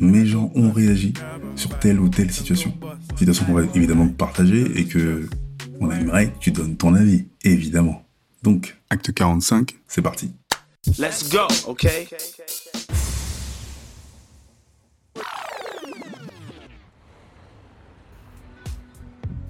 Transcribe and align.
mes 0.00 0.26
gens 0.26 0.50
ont 0.54 0.70
réagi 0.70 1.12
sur 1.56 1.78
telle 1.78 2.00
ou 2.00 2.08
telle 2.08 2.30
situation. 2.30 2.72
Situation 3.16 3.44
qu'on 3.44 3.54
va 3.54 3.62
évidemment 3.74 4.08
partager 4.08 4.78
et 4.78 4.84
que 4.84 5.28
on 5.80 5.90
aimerait 5.90 6.32
que 6.32 6.38
tu 6.38 6.50
donnes 6.50 6.76
ton 6.76 6.94
avis, 6.94 7.26
évidemment. 7.44 8.04
Donc, 8.42 8.78
acte 8.90 9.12
45, 9.12 9.76
c'est 9.86 10.02
parti. 10.02 10.32
let's 10.98 11.28
go, 11.30 11.46
okay? 11.66 12.08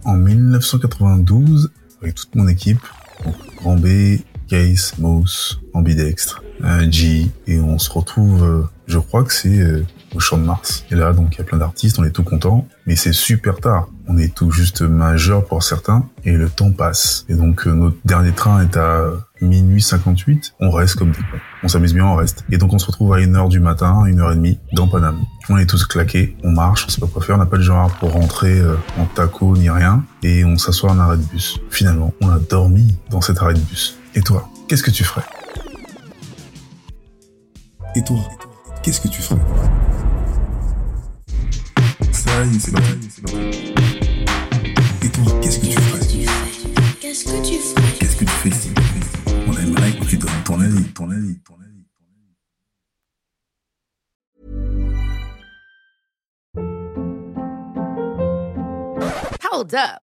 en 0.08 0.16
1992 0.16 1.70
avec 2.00 2.14
toute 2.14 2.34
mon 2.34 2.48
équipe, 2.48 2.80
donc 3.24 3.34
Grand 3.56 3.76
B, 3.76 4.18
Case, 4.48 4.94
Mouse, 4.98 5.60
Ambidextre, 5.74 6.42
euh, 6.64 6.90
G, 6.90 7.26
et 7.46 7.60
on 7.60 7.78
se 7.78 7.90
retrouve, 7.90 8.42
euh, 8.42 8.62
je 8.86 8.98
crois 8.98 9.22
que 9.24 9.34
c'est 9.34 9.60
euh, 9.60 9.84
au 10.14 10.20
Champ 10.20 10.38
de 10.38 10.44
Mars. 10.44 10.84
Et 10.90 10.94
là, 10.94 11.12
donc, 11.12 11.34
il 11.34 11.38
y 11.38 11.40
a 11.40 11.44
plein 11.44 11.58
d'artistes, 11.58 11.98
on 11.98 12.04
est 12.04 12.10
tout 12.10 12.22
content, 12.22 12.66
mais 12.86 12.96
c'est 12.96 13.12
super 13.12 13.56
tard. 13.56 13.88
On 14.06 14.16
est 14.16 14.34
tout 14.34 14.50
juste 14.50 14.82
majeur 14.82 15.44
pour 15.44 15.62
certains, 15.62 16.08
et 16.24 16.32
le 16.32 16.48
temps 16.48 16.72
passe. 16.72 17.26
Et 17.28 17.34
donc, 17.34 17.66
euh, 17.66 17.72
notre 17.72 17.96
dernier 18.04 18.32
train 18.32 18.62
est 18.62 18.76
à 18.76 19.10
minuit 19.40 19.82
58, 19.82 20.54
on 20.60 20.70
reste 20.70 20.96
comme 20.96 21.10
des 21.10 21.18
cons. 21.18 21.38
On 21.62 21.68
s'amuse 21.68 21.94
bien, 21.94 22.06
on 22.06 22.16
reste. 22.16 22.44
Et 22.50 22.58
donc, 22.58 22.72
on 22.72 22.78
se 22.78 22.86
retrouve 22.86 23.12
à 23.12 23.18
1h 23.18 23.48
du 23.48 23.60
matin, 23.60 24.04
1h30, 24.06 24.58
dans 24.72 24.88
Paname. 24.88 25.20
On 25.48 25.58
est 25.58 25.66
tous 25.66 25.84
claqués, 25.84 26.36
on 26.42 26.50
marche, 26.50 26.86
on 26.86 26.90
sait 26.90 27.00
pas 27.00 27.06
quoi 27.06 27.22
faire, 27.22 27.36
on 27.36 27.38
n'a 27.38 27.46
pas 27.46 27.58
de 27.58 27.62
genre 27.62 27.90
pour 27.98 28.12
rentrer 28.12 28.58
euh, 28.58 28.76
en 28.98 29.04
taco 29.04 29.56
ni 29.56 29.68
rien, 29.70 30.04
et 30.22 30.44
on 30.44 30.56
s'assoit 30.56 30.90
en 30.90 30.98
arrêt 30.98 31.18
de 31.18 31.22
bus. 31.22 31.60
Finalement, 31.70 32.12
on 32.20 32.30
a 32.30 32.38
dormi 32.38 32.96
dans 33.10 33.20
cet 33.20 33.38
arrêt 33.42 33.54
de 33.54 33.60
bus. 33.60 33.98
Et 34.14 34.22
toi, 34.22 34.48
qu'est-ce 34.68 34.82
que 34.82 34.90
tu 34.90 35.04
ferais? 35.04 35.24
Et 37.94 38.02
toi, 38.02 38.18
qu'est-ce 38.88 39.02
que 39.02 39.08
tu 39.08 39.20
ferais 39.20 39.38
Ça 42.10 42.42
y 42.46 42.56
est, 42.56 42.58
c'est 42.58 42.72
parti. 42.72 43.74
Et 45.02 45.08
toi, 45.10 45.24
qu'est-ce 45.42 45.58
que 45.58 45.66
tu 45.66 45.72
ferais 45.72 46.00
Qu'est-ce 46.98 47.24
que 47.26 47.46
tu 47.46 47.58
ferais 47.58 47.92
Qu'est-ce 47.98 48.16
que 48.16 48.24
tu 48.24 48.30
fais 48.30 48.50
si 48.50 48.70
On 49.46 49.52
aimerait 49.58 49.92
que 49.92 50.06
tu 50.06 50.16
donnes 50.16 50.30
ton 50.42 50.58
avis, 50.62 50.84
ton 50.94 51.10
avis, 51.10 51.38
ton 51.40 51.56
avis. 51.60 51.84
Hold 59.52 59.74
up. 59.74 60.07